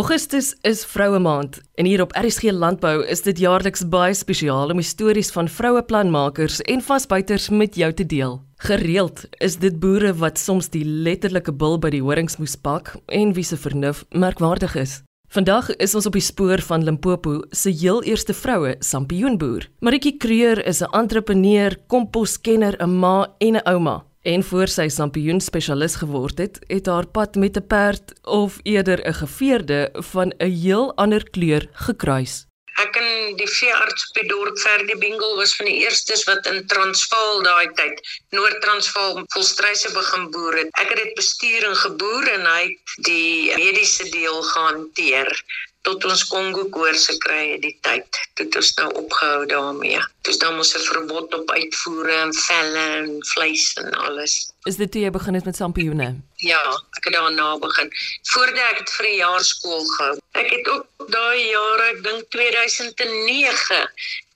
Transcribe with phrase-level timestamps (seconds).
[0.00, 4.80] Augustus is Vroue Maand en hier op RSG Landbou is dit jaarliks baie spesiaal om
[4.80, 8.38] stories van vroue planmakers en vasbyters met jou te deel.
[8.64, 13.34] Gereeld is dit boere wat soms die letterlike bil by die horings moes pak en
[13.36, 15.02] wie se vernuf merkwaardig is.
[15.28, 19.68] Vandag is ons op die spoor van Limpopo se heel eerste vroue sampioenboer.
[19.84, 24.09] Maritjie Kreur is 'n entrepreneur, komposkenner, 'n ma en 'n ouma.
[24.22, 29.00] En voor sy sampioen spesialis geword het, het haar pad met 'n perd of eerder
[29.08, 32.44] 'n geveerde van 'n heel ander kleur gekruis.
[32.80, 36.66] Ek en die veearts op die dorp Verdie Bingle was van die eerstes wat in
[36.66, 40.68] Transvaal daai tyd, Noord-Transvaal, volstryse begin boer het.
[40.82, 45.44] Ek het dit bestuur en geboer en hy het die mediese deel gehanteer
[45.86, 48.18] tot ons Kongo koorse kry het die tyd.
[48.40, 50.00] Dit is nou opgehou daarmee.
[50.28, 54.52] Dis dan mos 'n verbod op uitvoere en velle en vleis en alles.
[54.64, 56.08] Is dit toe jy begin het met sampioene?
[56.36, 56.62] Ja,
[56.96, 57.92] ek het daarna begin.
[58.32, 60.18] Voordat ek dit vir 'n jaar skool gehou.
[60.32, 63.88] Ek het ook daai jare, ek dink 2009,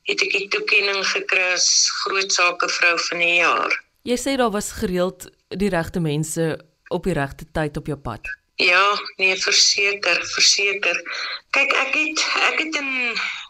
[0.02, 3.82] het ek die toekenning gekry as groot sake vrou van die jaar.
[4.02, 8.28] Jy sê daar was gereeld die regte mense op die regte tyd op jou pad.
[8.56, 11.00] Ja, nee, verseker, verseker.
[11.50, 12.92] Kyk, ek het ek het in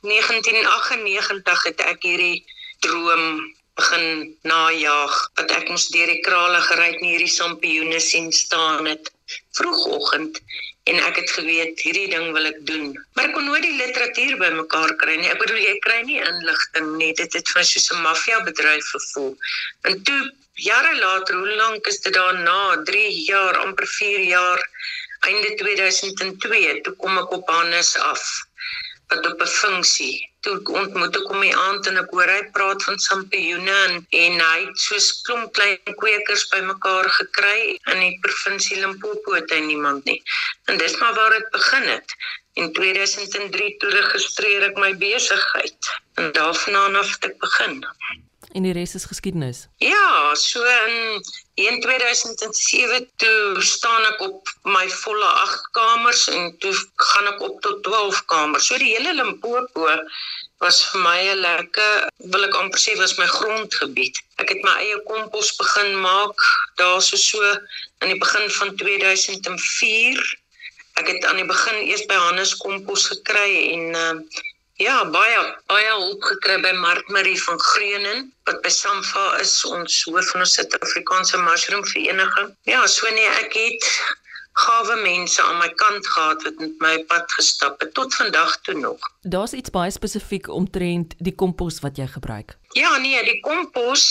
[0.00, 2.44] 1998 het ek hierdie
[2.80, 8.30] droom begin najag wat ek moes deur die krale gery het en hierdie sampioene sien
[8.32, 9.10] staan het
[9.58, 10.40] vroegoggend
[10.90, 12.88] en ek het geweet hierdie ding wil ek doen.
[13.16, 15.30] Maar ek kon nooit die literatuur bymekaar kry nie.
[15.32, 17.12] Ek bedoel jy kry nie inligting nie.
[17.20, 19.32] Dit het vir soos 'n maffia bedryf gevoel.
[19.88, 20.20] En toe
[20.54, 22.82] jare later, hoe lank is dit daarna?
[22.84, 24.60] 3 jaar, amper 4 jaar,
[25.20, 28.22] einde 2002, toe kom ek op Hannes af
[29.08, 30.30] wat op 'n funksie.
[30.44, 34.40] Toe ontmoet ek hom die aand en ek hoor hy praat van sampioene en, en
[34.44, 37.58] hy het soos klomp klein kwekers bymekaar gekry
[37.92, 40.20] in die provinsie Limpopo het hy niemand nie.
[40.68, 42.16] En dis maar waar dit begin het.
[42.60, 47.80] In 2003 toe registreer ek my besigheid en daarvan af het ek begin
[48.54, 49.66] en die res is geskiedenis.
[49.82, 56.72] Ja, so in in 2007 toe staan ek op my volle 8 kamers en toe
[57.08, 58.66] gaan ek op tot 12 kamers.
[58.66, 59.88] So die hele Limpopo
[60.62, 64.22] was vir my 'n lekker wil ek amper sê was my grondgebied.
[64.42, 66.46] Ek het my eie kompos begin maak
[66.78, 67.42] daar so so
[67.98, 70.22] aan die begin van 2004.
[71.02, 74.14] Ek het aan die begin eers by Hannes Kompos gekry en uh,
[74.82, 80.00] Ja, baie baie hulp gekry by Mark Marie van Greenen wat by Samfa is ons
[80.08, 82.50] hoof van ons Suid-Afrikaanse Mushroom Vereniging.
[82.66, 83.86] Ja, so nee, ek het
[84.64, 88.74] gawe mense aan my kant gehad wat met my pad gestap het tot vandag toe
[88.74, 89.06] nog.
[89.22, 92.58] Daar's iets baie spesifiek omtrent die kompos wat jy gebruik.
[92.74, 94.04] Ja, nee, die kompos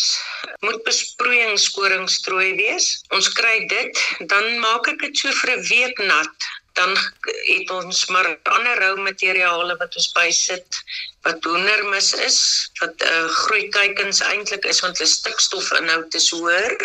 [0.63, 3.01] moet besproeiingsskoringsstrooi wees.
[3.11, 8.05] Ons kry dit, dan maak ek dit so vir 'n week nat dan het ons
[8.05, 10.79] maar ander rou materiale wat ons bysit
[11.27, 12.39] wat hoendermis is
[12.81, 16.77] wat uh, eh, groei kuikens eintlik is want hulle stikstofinhoud is hoër.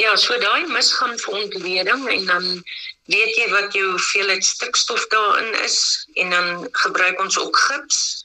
[0.00, 2.46] Ja, so daai mis gaan vir ontleding en dan
[3.12, 5.78] weet jy wat jou hoeveelheid stikstof daarin is
[6.14, 8.21] en dan gebruik ons ook gips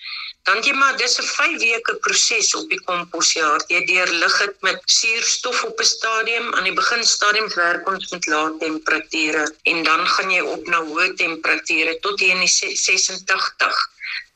[0.47, 3.63] Dan jy maar dis 'n 5 weke proses op die komposjaar.
[3.74, 6.53] Jy deurlig dit met suurstof op 'n stadium.
[6.56, 10.80] Aan die begin stadium werk ons met lae temperature en dan gaan jy op na
[10.91, 12.53] hoë temperature tot jy in die
[12.85, 13.84] 86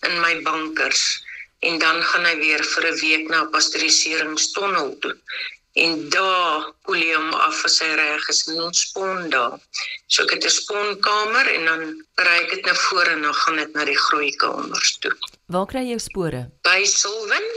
[0.10, 1.24] in my bankers
[1.60, 5.16] en dan gaan hy weer vir 'n week na pasteuriseringstonnel toe
[5.74, 9.60] en daar koel jy hom af as hy reg is en ons spon daar.
[10.08, 11.84] So ek het 'n sponkamer en dan
[12.26, 15.14] ry ek dit na vore en dan gaan dit na die groeikamers toe.
[15.48, 16.42] Waar kry jy jou spore?
[16.64, 17.48] By Silwin,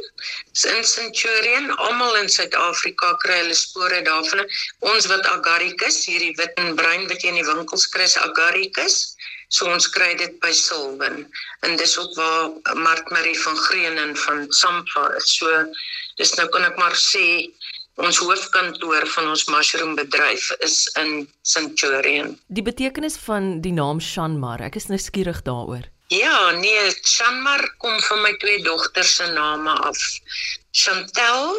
[0.77, 4.47] in Centurion, almal in Suid-Afrika kry hulle spore daarvan.
[4.81, 9.17] Ons wat agaricus, hierdie wit en bruin wat jy in die winkels kry, is agaricus.
[9.49, 11.27] So ons kry dit by Silwin.
[11.63, 15.37] En dis ook waar Mark Marie van Greenen van Sampa is.
[15.37, 15.67] So
[16.19, 17.27] dis nou kan ek maar sê
[18.03, 22.33] Ons hoofkantoor van ons mushroom bedryf is in Centurion.
[22.51, 25.87] Die betekenis van die naam Shanmar, ek is nou skieurig daaroor.
[26.11, 30.03] Ja, nee, Shanmar kom van my twee dogters se name af.
[30.75, 31.55] Chantel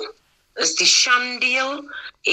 [0.60, 1.80] is die Shan deel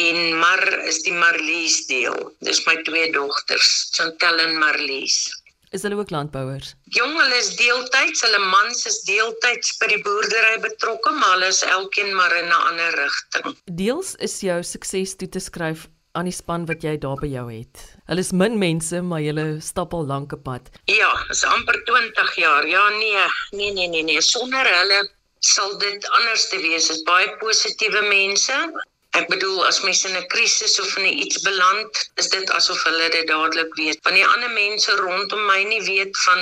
[0.02, 2.18] en Mar is die Marlies deel.
[2.42, 5.30] Dis my twee dogters, Chantel en Marlies.
[5.72, 6.74] Is hulle ook landbouers?
[6.92, 11.62] Jong, hulle is deeltyds, hulle mans is deeltyds by die boerdery betrokke, maar hulle is
[11.64, 13.56] elkeen maar in 'n ander rigting.
[13.80, 17.46] Deels is jou sukses toe te skryf aan die span wat jy daar by jou
[17.48, 17.80] het.
[18.04, 20.68] Hulle is min mense, maar hulle stap al lank 'n pad.
[20.84, 22.68] Ja, is amper 20 jaar.
[22.68, 23.16] Ja, nee,
[23.50, 24.20] nee, nee, nee, nee.
[24.20, 25.08] sonder hulle
[25.38, 26.88] sal dit anders te wees.
[26.88, 28.72] Dit is baie positiewe mense
[29.18, 33.08] Ek bedoel as mense in 'n krisis of in iets beland, is dit asof hulle
[33.16, 33.98] dit dadelik weet.
[34.08, 36.40] Wanneer ander mense rondom my nie weet van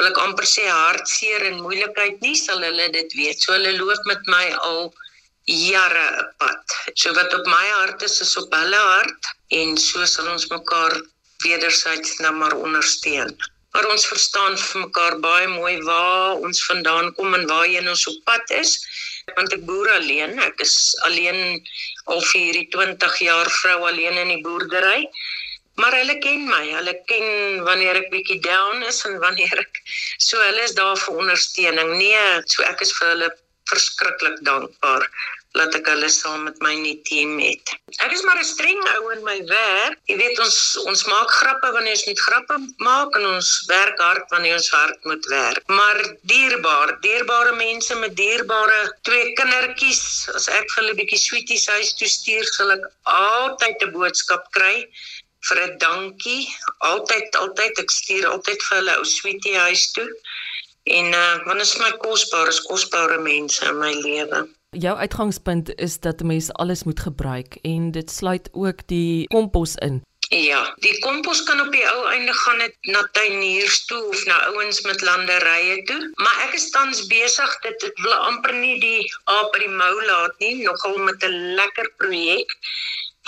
[0.00, 3.38] wil ek amper sê hartseer en moeilikheid nie, sal hulle dit weet.
[3.42, 4.92] So hulle loop met my al
[5.44, 6.76] jare 'n pad.
[6.94, 11.00] So wat op my hart is, is op hulle hart en so sal ons mekaar
[11.44, 13.36] wederzijds nou maar ondersteun.
[13.72, 18.18] Maar ons verstaan vir mekaar baie mooi waar ons vandaan kom en waarheen ons op
[18.24, 18.72] pad is.
[19.36, 20.74] Want ek boer alleen, ek is
[21.08, 21.60] alleen
[22.12, 25.06] al vir hierdie 20 jaar vrou alleen in die boerdery.
[25.80, 26.64] Maar hulle ken my.
[26.76, 29.82] Hulle ken wanneer ek bietjie down is en wanneer ek
[30.18, 31.94] so hulle is daar vir ondersteuning.
[32.02, 33.30] Nee, so ek is vir hulle
[33.70, 35.06] verskriklik dankbaar
[35.58, 37.72] laat ek hulle saam met my in die team het.
[38.04, 39.98] Ek is maar 'n streng ou in my werk.
[40.06, 42.56] Jy weet ons ons maak grappe wanneer ons moet grappe
[42.88, 45.62] maak en ons werk hard wanneer ons hard moet werk.
[45.66, 45.98] Maar
[46.32, 52.08] dierbaar, dierbare mense met dierbare twee kindertjies, as ek vir hulle bietjie sweeties huis toe
[52.08, 54.86] stuur, sal ek altyd 'n boodskap kry
[55.48, 56.46] vir 'n dankie.
[56.92, 60.08] Altyd altyd ek stuur altyd vir hulle ou sweetie huis toe.
[60.84, 64.46] En uh want is my kosbaar, is kosbare mense in my lewe.
[64.78, 69.74] Jou uitgangspunt is dat 'n mens alles moet gebruik en dit sluit ook die kompos
[69.74, 70.02] in.
[70.28, 74.36] Ja, die kompos kan op die ou einde gaan net na tuiniers toe of na
[74.46, 79.12] ouens met landerye toe, maar ek is tans besig dit dit wil amper nie die
[79.24, 82.56] aap by die mou laat nie, nogal met 'n lekker projek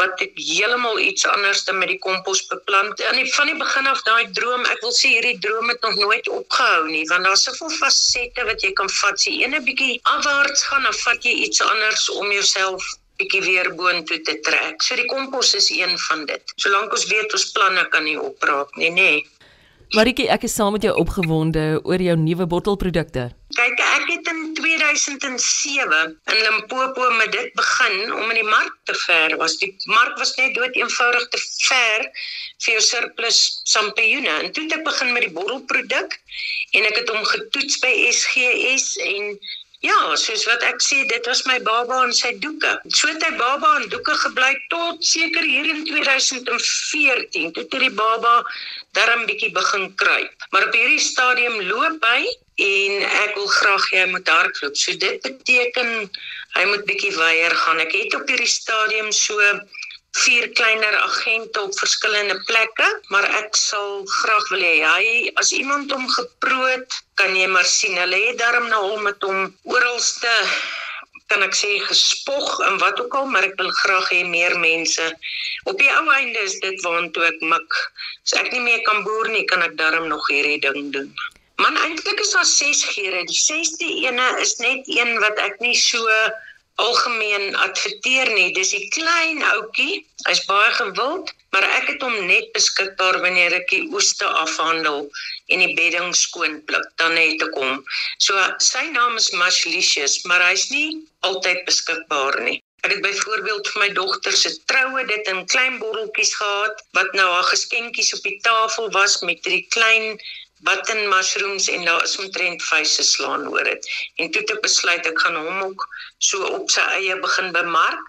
[0.01, 3.03] wat ek heeltemal iets anders dan met die kompos beplant.
[3.09, 5.99] Aan die van die begin af daai droom, ek wil sê hierdie droom het nog
[6.01, 9.21] nooit opgehou nie, want daar's soveel fasette wat jy kan vat.
[9.21, 12.89] Sy ene bietjie afwaarts gaan, dan vat jy iets anders om jouself
[13.21, 14.81] bietjie weer boontoe te trek.
[14.83, 16.57] So die kompos is een van dit.
[16.57, 19.13] Solank ons weet ons planne kan nie opraak nie, nê.
[19.13, 19.23] Nee.
[19.93, 23.27] Maritjie, ek is saam met jou opgewonde oor jou nuwe bottelprodukte.
[23.57, 28.95] Kyk, ek het in 2007 in Limpopo met dit begin om in die mark te
[29.05, 29.37] ver.
[29.37, 32.07] Was die mark was net dood eenvoudig te ver
[32.65, 34.39] vir jou surplus sampioene.
[34.45, 36.17] En toe het ek begin met die bottelproduk
[36.79, 39.37] en ek het hom getoets by SGS en
[39.83, 42.71] Ja, soos wat ek sê, dit was my baba en sy doeke.
[42.95, 47.51] So het hy baba en doeke gebly tot seker hier in 2014.
[47.57, 48.37] Toe het die baba
[48.95, 50.47] darm bietjie begin kruip.
[50.55, 54.77] Maar op hierdie stadium loop hy en ek wil graag hy moet hardloop.
[54.77, 56.11] So dit beteken
[56.57, 57.81] hy moet bietjie weier gaan.
[57.81, 59.39] Ek het op hierdie stadium so
[60.23, 65.07] vier kleiner agente op verskillende plekke, maar ek sal graag wil hê hy
[65.41, 69.49] as iemand hom geproot, kan jy maar sien hulle het daarom nou hom met hom
[69.73, 70.37] oralste
[71.33, 75.07] kan ek sê gespog en wat ook al, maar ek wil graag hê meer mense.
[75.71, 77.79] Op die ou einde is dit waantoe ek mik.
[78.27, 81.09] As ek nie meer kan boer nie, kan ek daarom nog hierdie ding doen.
[81.63, 83.25] Man eintlik is daar 6 geure.
[83.25, 86.09] Die 6de ene is net een wat ek nie so
[86.83, 88.49] algemeen adverteer nie.
[88.57, 90.01] Dis 'n klein ouetjie.
[90.27, 95.07] Hy's baie gewild, maar ek het hom net beskikbaar wanneer ek die oeste afhandel
[95.53, 97.79] en die bedding skoon pluk, dan het ek hom.
[98.19, 98.35] So
[98.73, 100.91] sy naam is Mashlicious, maar hy's nie
[101.31, 102.59] altyd beskikbaar nie.
[102.83, 107.29] Ek het byvoorbeeld vir my dogter se troue dit in klein botteltjies gehad wat nou
[107.31, 110.19] haar geskenkies op die tafel was met drie klein
[110.67, 113.89] button mushrooms en daar is omtrent vyse slaan oor dit.
[114.17, 115.87] En toe het ek besluit ek gaan hom ook
[116.19, 118.03] so op sy eie begin bemark.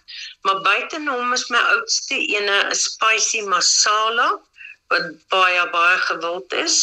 [0.45, 4.27] Maar buite hom is my oudste ene 'n spicy masala
[4.93, 6.77] wat baie baie gewild is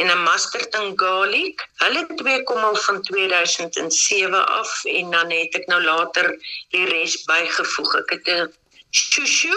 [0.00, 1.62] en 'n mustard and garlic.
[1.84, 6.34] Hulle twee kom al van 2007 af en dan het ek nou later
[6.74, 7.94] die res bygevoeg.
[8.02, 8.52] Ek het 'n
[8.90, 9.56] shushu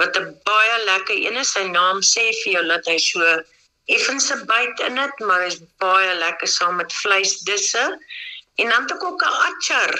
[0.00, 1.52] wat 'n baie lekker een is.
[1.52, 3.42] Sy naam sê vir jou dat hy so
[3.96, 7.84] effense byt in dit, maar is baie lekker saam met vleisdisse.
[8.54, 9.94] En dan het ek ook 'n achar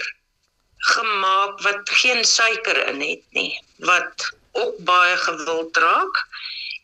[0.81, 6.27] gemaak wat geen suiker in het nie, wat ook baie gewild raak.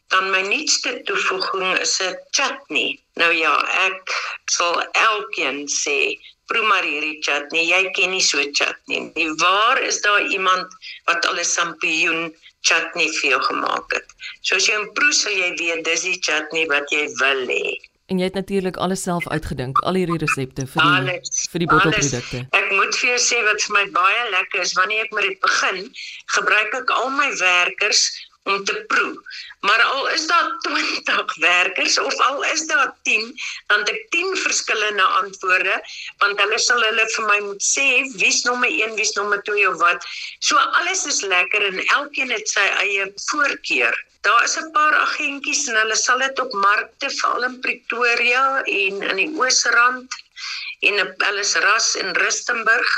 [0.09, 3.01] Dan my nuutste toevoeging is 'n chutney.
[3.15, 3.55] Nou ja,
[3.87, 4.03] ek
[4.45, 5.99] sal elkeen sê
[6.47, 7.65] proe maar hierdie chutney.
[7.67, 9.31] Jy ken nie so chutney nie.
[9.35, 10.67] Waar is daar iemand
[11.05, 12.37] wat al 'n sampioen
[12.69, 14.17] chutney vir jou gemaak het.
[14.43, 17.77] So as jy 'n proe sal jy weet dis die chutney wat jy wil hê.
[18.07, 21.67] En jy het natuurlik alles self uitgedink, al hierdie resepte vir die alles, vir die
[21.67, 22.43] bottelprodukte.
[22.55, 25.41] Ek moet vir jou sê wat vir my baie lekker is, wanneer ek met dit
[25.43, 25.81] begin,
[26.37, 28.05] gebruik ek al my werkers
[28.47, 29.15] om te proe.
[29.61, 30.51] Maar al is daar
[31.05, 33.35] 20 werkers of al is daar 10,
[33.67, 35.77] dan het ek 10 verskillende antwoorde
[36.23, 37.87] want hulle sal hulle vir my moet sê
[38.21, 40.07] wie's nommer 1, wie's nommer 2 of wat.
[40.39, 43.97] So alles is lekker en elkeen het sy eie voorkeur.
[44.27, 49.03] Daar is 'n paar agentjies en hulle sal dit op markte veral in Pretoria en
[49.11, 50.23] in die Oosrand
[50.89, 52.91] en op Ellis Ras in Rustenburg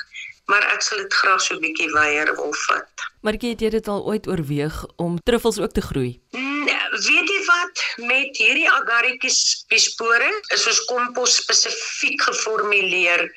[0.48, 3.06] maar ek sal dit graag so 'n bietjie weier wil vat.
[3.20, 6.20] Maar het jy dit al ooit oorweeg om truffels ook te groei?
[6.30, 13.28] Nee, weet jy wat met hierdie agaricus spore is ons kompos spesifiek geformuleer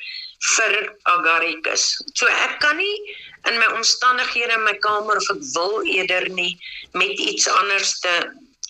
[0.55, 1.97] vir agaricus.
[2.13, 2.97] So ek kan nie
[3.49, 6.57] in my omstandighede in my kamer of ek wil eerder nie
[6.93, 8.13] met iets anders te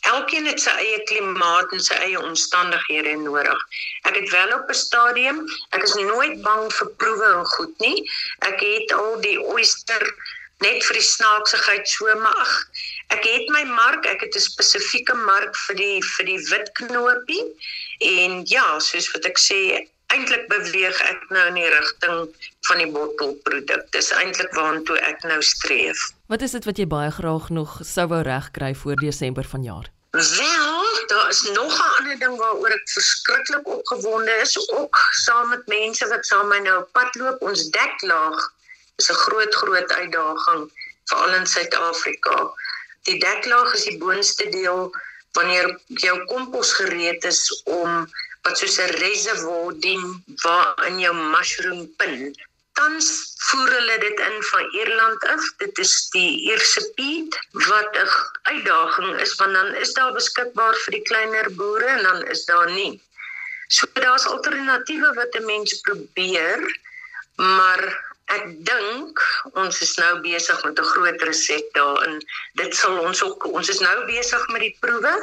[0.10, 3.60] Elkeen het sy eie klimaat en sy eie omstandighede nodig.
[4.10, 5.46] Ek het wel op 'n stadium,
[5.78, 8.10] ek is nooit bang vir proewe en goed nie.
[8.40, 10.02] Ek het al die oyster
[10.62, 12.52] net vir die snaaksigheid so mag.
[13.14, 17.46] Ek het my mark, ek het 'n spesifieke mark vir die vir die wit knopie
[18.00, 22.20] en ja, soos wat ek sê, eintlik beweeg ek nou in die rigting
[22.68, 23.88] van die bottelproduk.
[23.96, 26.12] Dis eintlik waartoe ek nou streef.
[26.32, 29.90] Wat is dit wat jy baie graag nog sou wou regkry voor Desember vanjaar?
[30.12, 35.68] Wel, daar is nog 'n ander ding waaroor ek verskriklik opgewonde is, ook saam met
[35.68, 37.42] mense wat saam met my nou op pad loop.
[37.42, 38.52] Ons deklaag
[38.96, 40.72] is 'n groot groot uitdaging
[41.06, 42.52] veral in Suid-Afrika.
[43.04, 44.92] Die deklaag is die boonste deel
[45.32, 48.08] wanneer jou kompos gereed is om
[48.46, 50.04] wat soos 'n reservoir dien
[50.44, 52.34] waarin jou mushroom pin.
[52.80, 53.08] Tans
[53.48, 55.44] voer hulle dit in van Ierland af.
[55.64, 58.10] Dit is die Ierse peat wat 'n
[58.54, 62.72] uitdaging is want dan is daar beskikbaar vir die kleiner boere en dan is daar
[62.72, 63.02] nie.
[63.68, 66.80] So daar's alternatiewe wat 'n mens probeer,
[67.36, 67.82] maar
[68.26, 69.22] ek dink
[69.54, 72.18] ons is nou besig met 'n groot reset daarin.
[72.54, 75.16] Dit sal ons ook ons is nou besig met die proewe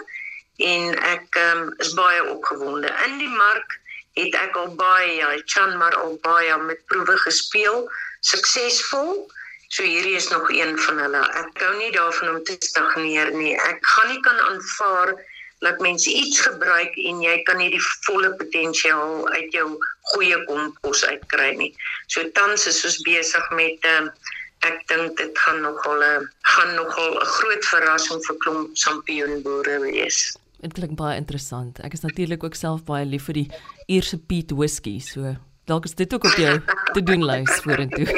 [0.59, 2.91] en ek um, is baie opgewonde.
[3.07, 3.79] In die mark
[4.19, 7.87] het ek al baie, ja, Chan maar al baie met proewe gespeel,
[8.27, 9.29] suksesvol.
[9.69, 11.21] So hierdie is nog een van hulle.
[11.39, 13.55] Ek hou nie daarvan om te stagneer nie.
[13.55, 15.15] Ek gaan nie kan aanvaar
[15.61, 19.69] dat mense iets gebruik en jy kan nie die volle potensiaal uit jou
[20.15, 21.71] goeie kompos uitkry nie.
[22.07, 24.35] So tans is ons besig met 'n uh,
[24.67, 30.35] ek dink dit gaan nogal 'n gaan nogal 'n groot verrassing vir klomp sampioenboere wees.
[30.59, 31.79] Dit klink baie interessant.
[31.87, 33.49] Ek is natuurlik ook self baie lief vir die
[33.87, 35.37] Ierse peat whisky, so
[35.69, 36.55] dalk is dit ook op jou
[36.97, 38.07] te doen lys vorentoe.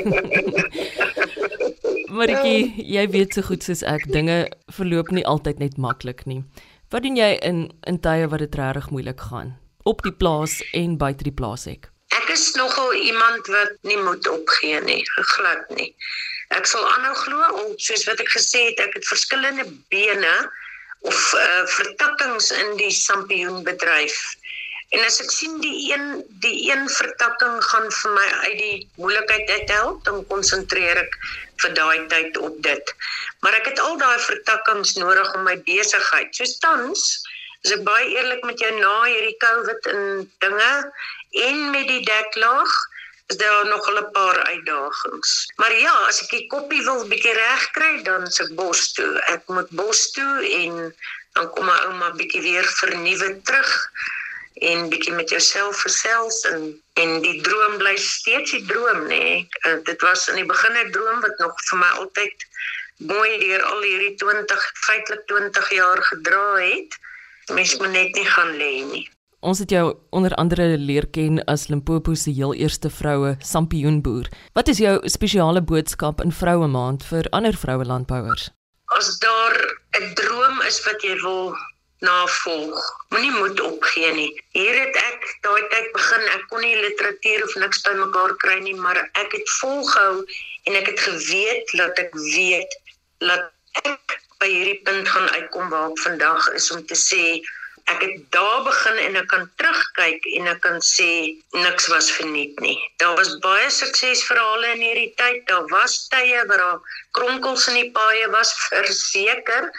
[2.17, 4.39] Maritjie, jy weet so goed soos ek, dinge
[4.73, 6.41] verloop nie altyd net maklik nie.
[6.91, 9.55] Wat doen jy in in tye wat dit regtig moeilik gaan
[9.85, 11.91] op die plaas en buite die plaashek?
[12.17, 15.03] Ek is nogal iemand wat nie moet opgee nie,
[15.37, 15.93] glad nie.
[16.57, 20.35] Ek sal aanhou glo, soos wat ek gesê het, ek het verskillende bene
[21.09, 24.19] of uh, vertakkings in die sampioenbedryf.
[24.91, 29.51] En as ek sien die een die een vertakking gaan vir my uit die moeilikheid
[29.51, 31.15] uithelp, dan konsentreer ek
[31.63, 32.95] vir daai tyd op dit.
[33.45, 36.35] Maar ek het al daai vertakkings nodig om my besigheid.
[36.35, 37.07] So tans
[37.63, 40.05] is ek baie eerlik met jou na hierdie COVID en
[40.43, 40.73] dinge
[41.47, 42.77] en met die deklaag
[43.31, 45.53] is daar nog 'n paar uitdagings.
[45.57, 49.13] Maar ja, as ek die koppie wil bietjie regkry, dan se bos toe.
[49.35, 50.95] Ek moet bos toe en
[51.33, 53.91] dan kom my ouma bietjie weer vernuwe terug
[54.55, 59.19] en bietjie met jouself versels en en die droom bly steeds die droom nê.
[59.19, 59.49] Nee.
[59.67, 62.37] Uh, dit was in die begin 'n droom wat nog vir my altyd
[62.97, 66.99] mooi deur al hierdie 20 feitelik 20 jaar gedra het.
[67.47, 69.07] Mens moet net nie gaan lê nie.
[69.41, 74.29] Ons het jou onder andere leer ken as Limpopo se heel eerste vroue sampioenboer.
[74.53, 78.51] Wat is jou spesiale boodskap in Vroue Maand vir ander vroue landbouers?
[78.99, 79.57] As daar
[80.01, 81.57] 'n droom is wat jy wil
[82.05, 84.43] navolg, moenie moed opgee nie.
[84.53, 88.77] Hier het ek daai tyd begin, ek kon nie literatuur of niks bymekaar kry nie,
[88.77, 90.25] maar ek het volgehou
[90.65, 92.73] en ek het geweet dat ek weet
[93.19, 93.53] dat
[93.85, 97.41] ek by hierdie punt gaan uitkom waar ek vandag is om te sê
[97.91, 101.11] ek het daar begin en ek kan terugkyk en ek kan sê
[101.57, 102.79] niks was verniet nie.
[103.03, 105.43] Daar was baie suksesverhale in hierdie tyd.
[105.51, 106.79] Daar was tye waar daar
[107.19, 109.71] kronkels in die paaie was verseker.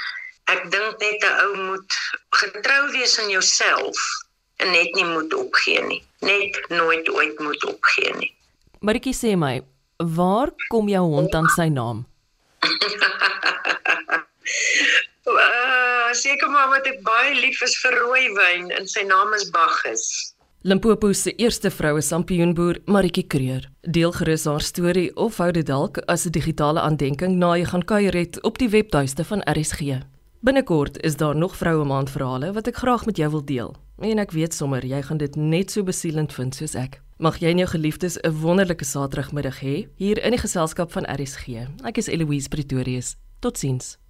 [0.51, 1.91] Ek dink net 'n ou moet
[2.41, 3.97] getrou wees aan jouself
[4.59, 6.03] en net nie moet opgee nie.
[6.19, 8.33] Net nooit ooit moet opgee nie.
[8.79, 9.61] Maritjie sê my,
[9.97, 12.05] waar kom jou hond aan sy naam?
[16.13, 20.33] seker maar wat ek baie lief is vir rooiwyn en sy naam is Baggus.
[20.63, 25.97] Limpopo se eerste vroue sampioenboer, Maritjie Kreer, deel gerus haar storie of hou dit dalk
[26.05, 30.01] as 'n digitale aandenking na jy gaan kuier het op die webtuiste van RSG.
[30.41, 33.75] Binnekort is daar nog vroue maand verhale wat ek graag met jou wil deel.
[33.99, 37.01] En ek weet sommer jy gaan dit net so besielend vind soos ek.
[37.17, 41.67] Mag jy en jou geliefdes 'n wonderlike Saterdagmiddag hê hier in die geselskap van RSG.
[41.83, 43.15] Ek is Eloise Pretorius.
[43.39, 44.00] Totsiens.